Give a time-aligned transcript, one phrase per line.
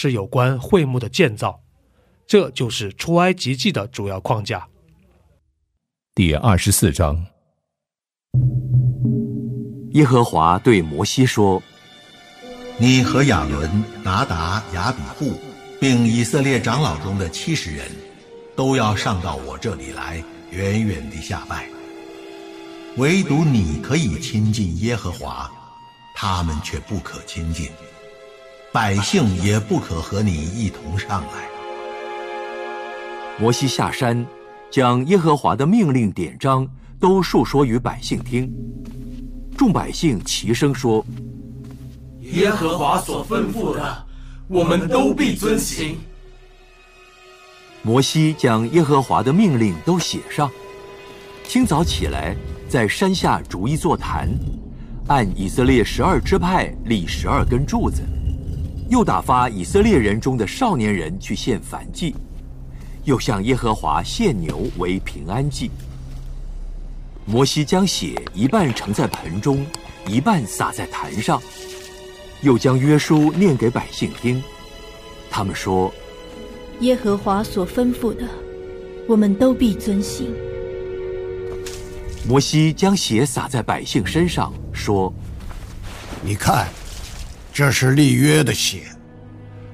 [0.00, 1.60] 是有关会幕的建造，
[2.24, 4.68] 这就是出埃及记的主要框架。
[6.14, 7.26] 第二十四章，
[9.94, 11.60] 耶和华对摩西说
[12.78, 13.68] ：“你和亚伦、
[14.04, 15.36] 拿达、雅比户，
[15.80, 17.90] 并以色列长老中的七十人，
[18.54, 21.68] 都要上到我这里来，远远地下拜。
[22.98, 25.50] 唯独你可以亲近耶和华，
[26.14, 27.68] 他们却不可亲近。”
[28.70, 31.48] 百姓也不可和你一同上来。
[33.38, 34.26] 摩西下山，
[34.70, 36.68] 将耶和华的命令典章
[37.00, 38.52] 都述说于百姓听。
[39.56, 41.04] 众百姓齐声说
[42.20, 44.06] ：“耶和华所吩咐的，
[44.48, 45.96] 我们都必遵行。”
[47.82, 50.50] 摩西将耶和华的命令都写上。
[51.44, 52.36] 清早起来，
[52.68, 54.28] 在山下逐一座坛，
[55.06, 58.02] 按以色列十二支派立十二根柱子。
[58.88, 62.14] 又打发以色列人中的少年人去献燔祭，
[63.04, 65.70] 又向耶和华献牛为平安祭。
[67.26, 69.66] 摩西将血一半盛在盆中，
[70.06, 71.38] 一半洒在坛上，
[72.40, 74.42] 又将约书念给百姓听。
[75.30, 75.92] 他们说
[76.80, 78.26] ：“耶和华所吩咐的，
[79.06, 80.34] 我们都必遵行。”
[82.26, 85.12] 摩西将血洒在百姓身上，说
[86.24, 86.66] ：“你看。”
[87.58, 88.82] 这是立约的血，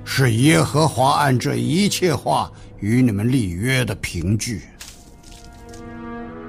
[0.06, 2.50] 是耶和华按这一切话
[2.81, 4.62] 与你们立约的凭据。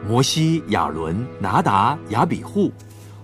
[0.08, 2.72] 摩西、亚伦、拿达、亚比户，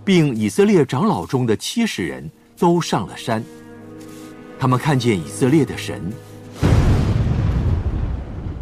[0.03, 3.41] 并以色列长老中的七十人都上了山。
[4.59, 6.11] 他们看见以色列的神，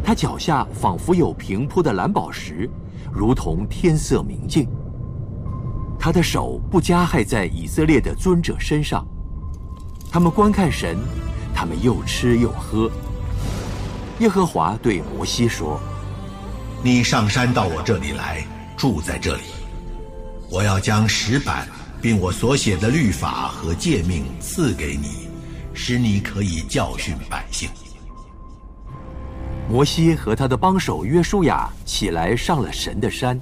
[0.04, 2.70] 他脚下仿佛有平铺的蓝宝石，
[3.12, 4.68] 如同天色明镜。
[5.98, 9.04] 他的手不加害在以色列的尊者身上。
[10.12, 10.98] 他们观看神，
[11.54, 12.90] 他们又吃又喝。
[14.18, 15.80] 耶和华对摩西说
[16.82, 18.44] ：“你上山到我这里来，
[18.76, 19.42] 住在这里。
[20.50, 21.68] 我要将石板，
[22.02, 25.28] 并我所写的律法和诫命赐给你，
[25.72, 27.70] 使你可以教训百姓。”
[29.70, 33.40] 摩西和他的帮手约书亚起来上了神的山。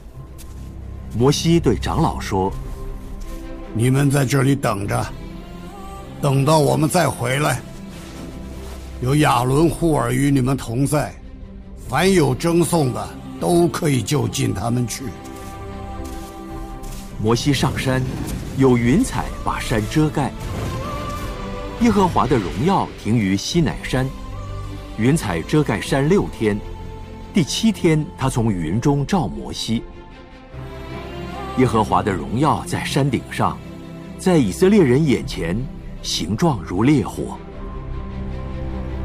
[1.17, 2.53] 摩西对长老说
[3.73, 5.07] ：“你们在这里等着。”
[6.21, 7.61] 等到我们再回来，
[9.01, 11.15] 有亚伦、护尔与你们同在，
[11.89, 13.09] 凡有争讼的
[13.39, 15.05] 都可以就近他们去。
[17.23, 18.03] 摩西上山，
[18.57, 20.33] 有云彩把山遮盖。
[21.83, 24.05] 耶和华的荣耀停于西乃山，
[24.99, 26.59] 云彩遮盖山六天，
[27.33, 29.85] 第七天他从云中照摩西。
[31.59, 33.57] 耶和华的荣耀在山顶上，
[34.19, 35.57] 在以色列人眼前。
[36.09, 37.37] 形状如烈火。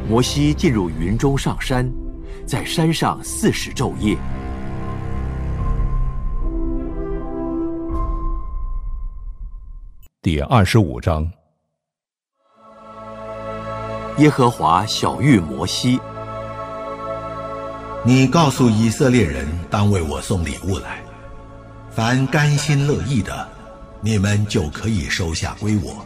[0.08, 1.86] 摩西进入云中上山，
[2.46, 4.16] 在山上四十昼夜。
[10.22, 11.30] 第二十五章。
[14.16, 16.00] 耶和华小谕摩西
[18.02, 21.04] ：“你告诉以色列人，当为我送礼物来。
[21.90, 23.46] 凡甘心乐意的，
[24.00, 26.02] 你们就可以收下归我。”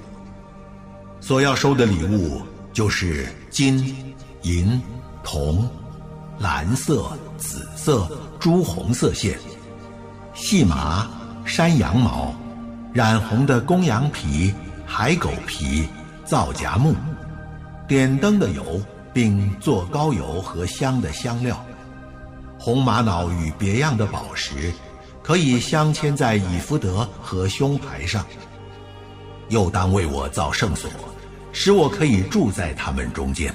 [1.21, 2.43] 所要收的礼物
[2.73, 4.81] 就是金、银、
[5.23, 5.69] 铜、
[6.39, 9.39] 蓝色、紫色、朱红色线、
[10.33, 11.09] 细麻、
[11.45, 12.35] 山羊毛、
[12.93, 14.55] 染红的公羊皮、
[14.87, 15.89] 海狗皮、
[16.25, 16.95] 皂荚木、
[17.87, 18.81] 点灯的油，
[19.13, 21.63] 并做膏油和香的香料，
[22.59, 24.73] 红玛瑙与别样的宝石，
[25.23, 28.25] 可以镶嵌在以福德和胸牌上。
[29.49, 30.89] 又当为我造圣所。
[31.61, 33.53] 使我可以住在他们中间，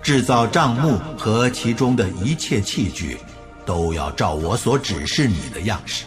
[0.00, 3.18] 制造帐幕和其中的一切器具，
[3.66, 6.06] 都要照我所指示你的样式。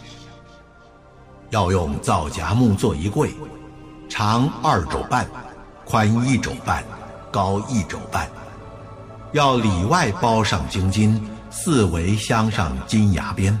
[1.50, 3.32] 要用皂荚木做一柜，
[4.08, 5.24] 长二肘半，
[5.84, 6.82] 宽一肘半，
[7.30, 8.28] 高一肘半。
[9.30, 13.56] 要里外包上金金，四围镶上金牙边，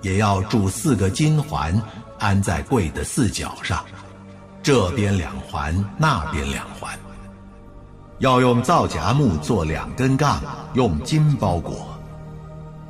[0.00, 1.82] 也要铸四个金环，
[2.20, 3.84] 安在柜的四角上，
[4.62, 6.90] 这边两环，那边两环。
[8.18, 10.42] 要用皂荚木做两根杠，
[10.74, 11.88] 用金包裹。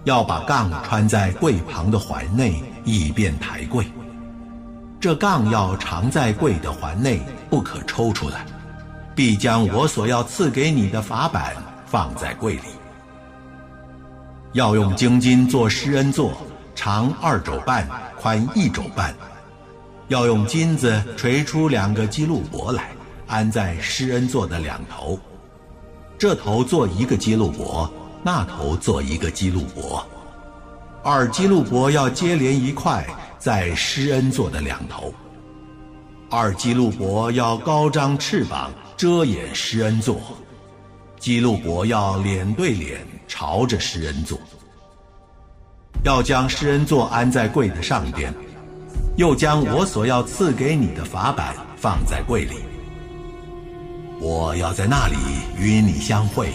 [0.04, 3.86] 要把杠穿在柜旁的环内，以便抬柜。
[4.98, 8.44] 这杠要藏在柜的环内，不可抽出来，
[9.14, 11.54] 必将我所要赐给你的法板
[11.86, 12.62] 放在柜里。
[14.52, 16.32] 要用精金做施恩座，
[16.74, 17.86] 长二肘半，
[18.20, 19.14] 宽一肘半。
[20.10, 22.90] 要用金子锤出两个基路伯来，
[23.26, 25.18] 安在施恩座的两头。
[26.18, 27.90] 这头做一个基路伯，
[28.22, 30.06] 那头做一个基路伯。
[31.02, 33.06] 二基路伯要接连一块。
[33.38, 35.14] 在施恩座的两头，
[36.28, 40.20] 二基路伯要高张翅膀遮掩施恩座，
[41.18, 44.38] 基路伯要脸对脸朝着施恩座，
[46.04, 48.30] 要将施恩座安在柜的上边，
[49.16, 52.56] 又将我所要赐给你的法板放在柜里，
[54.20, 55.16] 我要在那里
[55.58, 56.48] 与你相会，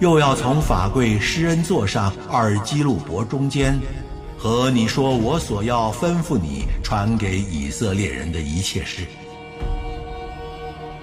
[0.00, 3.78] 又要从法柜施恩座上二基路伯中间。
[4.38, 9.06] 和你说，我所要吩咐你传给以色列人的一切事，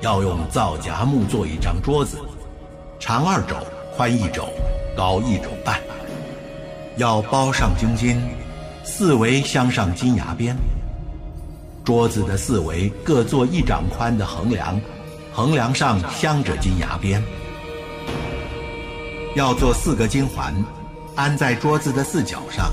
[0.02, 2.18] 要用皂荚木做一张桌子，
[3.00, 3.56] 长二肘，
[3.98, 4.48] 宽一肘，
[4.96, 5.80] 高一肘半。
[6.98, 8.22] 要包上金金，
[8.84, 10.56] 四围镶上金牙边。
[11.84, 14.80] 桌子的四围各做一掌宽的横梁，
[15.32, 17.22] 横梁上镶着金牙边。
[19.36, 20.54] 要做四个金环，
[21.16, 22.72] 安在桌子的四角上。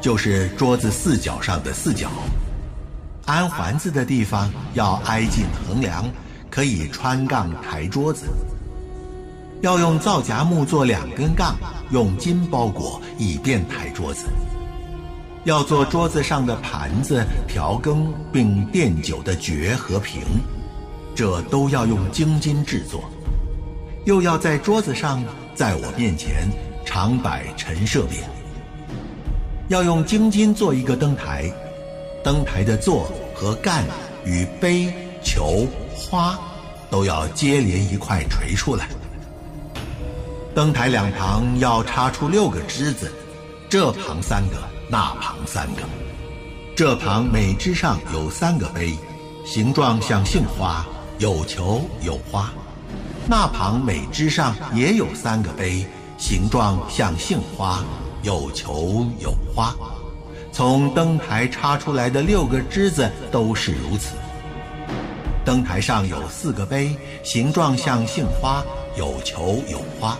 [0.00, 2.10] 就是桌子四角上的四角，
[3.24, 6.04] 安环子的地方要挨近横梁，
[6.50, 8.26] 可以穿杠抬桌子。
[9.60, 11.56] 要用皂荚木做两根杠，
[11.92, 14.26] 用金包裹，以便抬桌子。
[15.44, 20.22] 要做桌子上的盘子、调羹，并奠酒的爵和瓶，
[21.16, 23.02] 这都要用精金制作。
[24.04, 25.22] 又要在桌子上，
[25.52, 26.48] 在我面前
[26.84, 28.20] 常摆陈设品。
[29.68, 31.52] 要用精金做一个灯台，
[32.22, 33.84] 灯台的座和干
[34.24, 34.92] 与杯、
[35.24, 36.38] 球、花
[36.88, 38.88] 都要接连一块锤出来。
[40.54, 43.10] 灯台两旁要插出六个枝子，
[43.68, 44.56] 这旁三个，
[44.92, 45.80] 那旁三个。
[46.76, 48.94] 这旁每枝上有三个杯，
[49.42, 50.84] 形状像杏花，
[51.18, 52.52] 有球有花。
[53.26, 55.86] 那旁每枝上也有三个杯，
[56.18, 57.82] 形状像杏花。
[58.22, 59.74] 有球有花，
[60.52, 64.14] 从灯台插出来的六个枝子都是如此。
[65.42, 66.94] 灯台上有四个杯，
[67.24, 68.62] 形状像杏花，
[68.94, 70.18] 有球有花。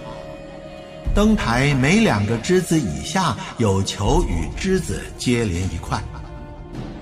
[1.14, 6.02] 灯台每两个枝子以下有球与枝子接连一块。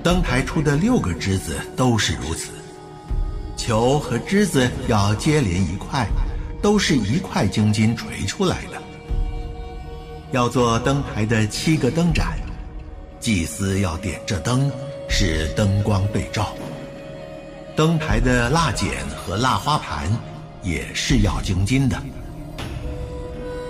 [0.03, 2.51] 灯台出的六个枝子都是如此，
[3.57, 6.09] 球和枝子要接连一块，
[6.61, 8.81] 都是一块晶金锤出来的。
[10.33, 12.39] 要做灯台的七个灯盏，
[13.21, 14.71] 祭司要点着灯，
[15.09, 16.53] 使灯光对照。
[17.77, 20.11] 灯台的蜡剪和蜡花盘
[20.63, 21.97] 也是要晶金的。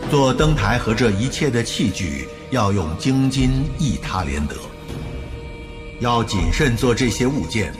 [0.09, 4.57] 做灯台和这一切的器具要用精金一他连得。
[6.01, 7.75] 要谨慎做这些物件，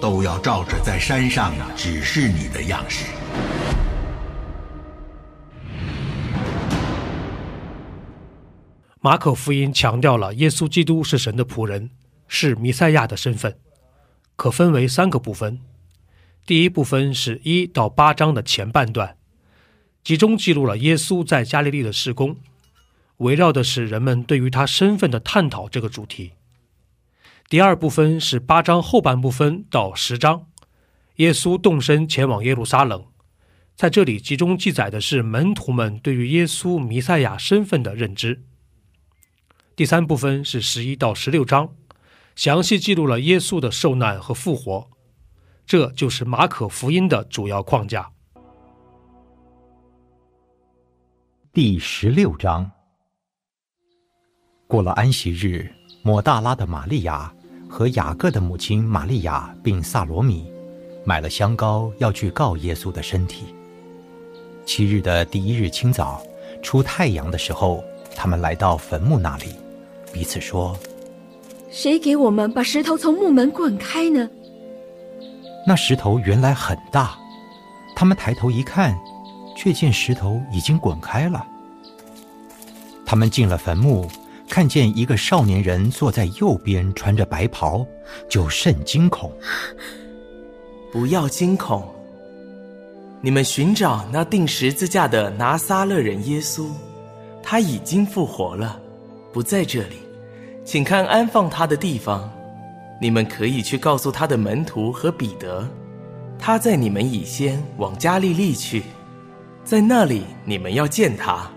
[0.00, 3.06] 都要照着在山上指示你的样式。
[9.00, 11.90] 马可福音强调了耶稣基督是神的仆人，
[12.28, 13.56] 是弥赛亚的身份，
[14.36, 15.58] 可分为三个部分。
[16.46, 19.16] 第一部分是一到八章的前半段，
[20.04, 22.36] 集中记录了耶稣在加利利的施工，
[23.18, 26.32] 围绕的是人们对于他身份的探讨这个主题。
[27.48, 30.46] 第二部分是八章后半部分到十章，
[31.16, 33.04] 耶稣动身前往耶路撒冷，
[33.76, 38.42] 在这里集中记载的是门徒们对于耶稣弥赛亚身份的认知。
[39.76, 41.76] 第三部分是十一到十六章，
[42.34, 44.90] 详细记录了耶稣的受难和复活，
[45.64, 48.10] 这就是马可福音的主要框架。
[51.54, 52.70] 第十六章，
[54.66, 55.70] 过了安息日，
[56.02, 57.30] 抹大拉的玛利亚
[57.68, 60.50] 和雅各的母亲玛利亚并萨罗米，
[61.04, 63.54] 买了香膏要去告耶稣的身体。
[64.64, 66.22] 七日的第一日清早，
[66.62, 67.84] 出太阳的时候，
[68.16, 69.54] 他们来到坟墓那里，
[70.10, 70.74] 彼此说
[71.70, 74.26] ：“谁给我们把石头从墓门滚开呢？”
[75.68, 77.14] 那石头原来很大，
[77.94, 78.98] 他们抬头一看，
[79.62, 81.46] 却见石头已经滚开了。
[83.06, 84.10] 他们进了坟墓，
[84.48, 87.86] 看见一个少年人坐在右边，穿着白袍，
[88.28, 89.30] 就甚惊恐。
[90.90, 91.88] 不要惊恐，
[93.20, 96.66] 你们寻找那钉十字架的拿撒勒人耶稣，
[97.40, 98.80] 他已经复活了，
[99.32, 99.98] 不在这里，
[100.64, 102.28] 请看安放他的地方。
[103.00, 105.64] 你们可以去告诉他的门徒和彼得，
[106.36, 108.82] 他在你们以先往加利利去，
[109.64, 111.50] 在那里你们要见他。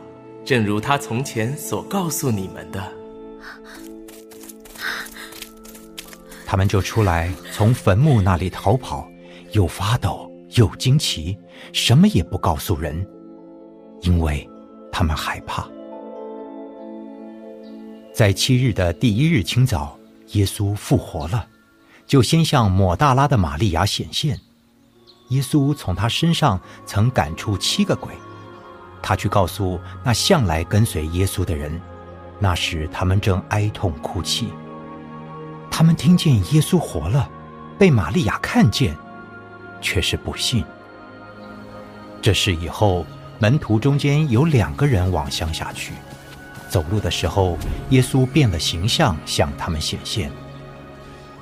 [0.46, 2.94] 正如他从前所告诉你们的，
[6.46, 9.10] 他们就出来从坟墓那里逃跑，
[9.54, 11.36] 又发抖又惊奇，
[11.74, 13.04] 什么也不告诉人，
[14.02, 14.48] 因为
[14.92, 15.68] 他们害怕。
[18.14, 19.98] 在七日的第一日清早，
[20.34, 21.48] 耶稣复活了，
[22.06, 24.40] 就先向抹大拉的玛利亚显现。
[25.30, 28.14] 耶稣从他身上曾赶出七个鬼。
[29.02, 31.80] 他去告诉那向来跟随耶稣的人，
[32.40, 34.50] 那时他们正哀痛哭泣。
[35.70, 37.30] 他们听见耶稣活了，
[37.78, 38.96] 被玛利亚看见，
[39.82, 40.64] 却是不信。
[42.22, 43.06] 这事以后，
[43.38, 45.94] 门徒中间有两个人往乡下去，
[46.70, 47.58] 走路的时候，
[47.90, 50.32] 耶稣变了形象向他们显现。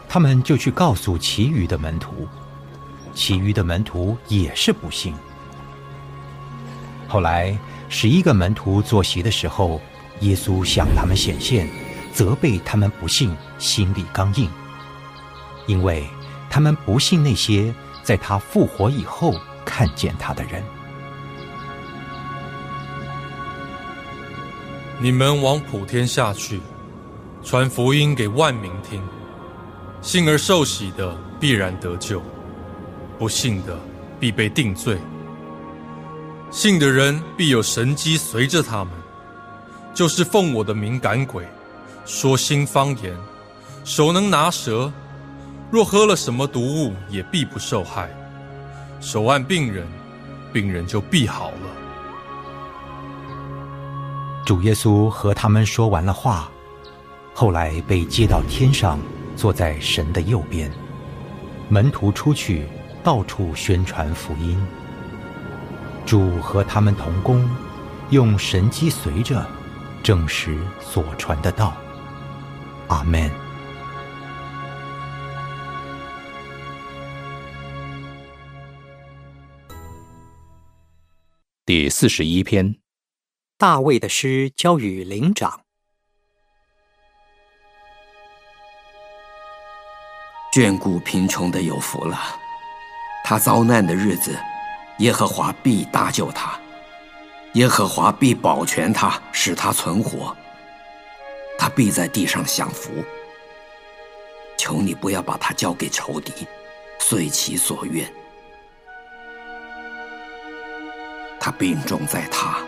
[0.09, 2.27] 他们就去告诉其余的门徒，
[3.13, 5.13] 其余的门徒也是不信。
[7.07, 7.57] 后来，
[7.89, 9.79] 十一个门徒坐席的时候，
[10.21, 11.69] 耶稣向他们显现，
[12.11, 14.49] 责备他们不信，心里刚硬，
[15.67, 16.07] 因为
[16.49, 20.63] 他们不信那些在他复活以后看见他的人。
[24.99, 26.61] 你们往普天下去，
[27.43, 29.01] 传福音给万民听。
[30.01, 32.21] 信而受洗的必然得救，
[33.17, 33.77] 不信的
[34.19, 34.97] 必被定罪。
[36.51, 38.93] 信的人必有神机随着他们，
[39.93, 41.47] 就是奉我的名赶鬼，
[42.05, 43.15] 说新方言，
[43.83, 44.91] 手能拿蛇，
[45.71, 48.09] 若喝了什么毒物，也必不受害。
[49.01, 49.87] 手按病人，
[50.53, 51.69] 病人就必好了。
[54.45, 56.51] 主耶稣和他们说完了话，
[57.33, 58.99] 后来被接到天上，
[59.35, 60.71] 坐在神的右边。
[61.69, 62.67] 门徒出去，
[63.03, 64.57] 到处宣传福音。
[66.05, 67.49] 主和他们同工，
[68.09, 69.45] 用神机随着，
[70.01, 71.75] 证实所传的道。
[72.87, 73.29] 阿门。
[81.65, 82.75] 第四十一篇，
[83.57, 85.61] 大卫的诗交与灵长。
[90.53, 92.19] 眷顾贫穷的有福了，
[93.23, 94.37] 他遭难的日子。
[94.99, 96.53] 耶和华必搭救他，
[97.53, 100.35] 耶和华必保全他，使他存活。
[101.57, 102.91] 他必在地上享福。
[104.55, 106.31] 求你不要把他交给仇敌，
[106.99, 108.07] 遂其所愿。
[111.39, 112.59] 他病重在他，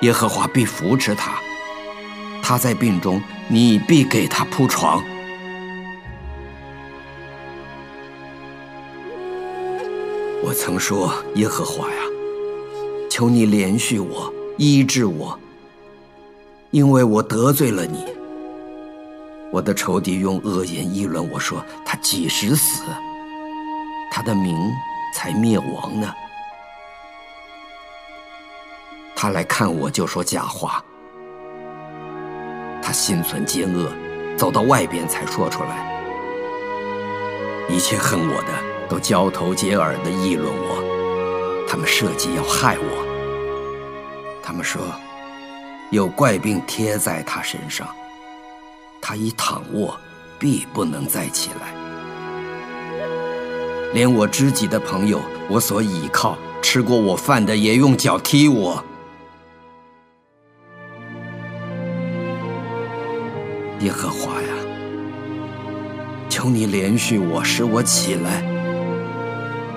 [0.00, 1.38] 耶和华必扶持他。
[2.42, 5.04] 他在病中，你必给他铺床。
[10.60, 12.02] 曾说：“耶和华呀，
[13.08, 15.36] 求你怜恤我，医治我，
[16.70, 18.04] 因为我得罪了你。
[19.50, 22.82] 我的仇敌用恶言议论我说：他几时死？
[24.12, 24.54] 他的名
[25.14, 26.12] 才灭亡呢？
[29.16, 30.84] 他来看我就说假话，
[32.82, 33.90] 他心存奸恶，
[34.36, 35.90] 走到外边才说出来，
[37.70, 38.48] 一切恨我的。”
[38.90, 43.06] 都交头接耳的议论我，他们设计要害我。
[44.42, 44.82] 他们说，
[45.90, 47.86] 有怪病贴在他身上，
[49.00, 49.96] 他一躺卧，
[50.40, 51.72] 必不能再起来。
[53.94, 58.84] 连我知己的朋友，我所倚靠、吃过我饭的，也用脚踢我。
[63.78, 64.48] 耶和华呀，
[66.28, 68.59] 求你怜恤我，使我起来。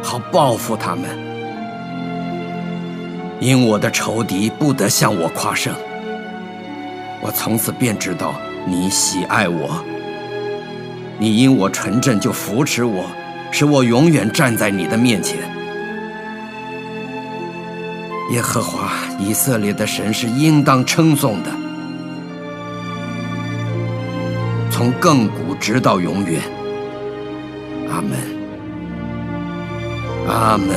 [0.04, 1.10] 好报复他们，
[3.40, 5.74] 因我的仇敌不得向我夸胜。
[7.22, 8.36] 我从此便知道
[8.68, 9.84] 你喜爱我，
[11.18, 13.06] 你因我纯正就扶持我，
[13.50, 15.40] 使我永远站在你的面前。
[18.32, 21.50] 耶和华以色列的神是应当称颂的，
[24.70, 26.42] 从亘古直到永远。
[27.90, 28.18] 阿门，
[30.28, 30.68] 阿门。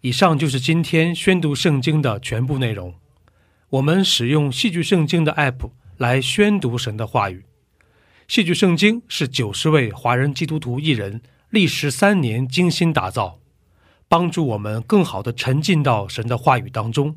[0.00, 2.92] 以上就是今天宣读圣经的全部内容。
[3.70, 7.44] 我们使用戏剧圣经的 App 来宣读神的话语。
[8.26, 13.38] 戏剧圣经是九十位华人基督徒艺人历时三年精心打造，
[14.08, 17.16] 帮助我们更好的沉浸到神的话语当中。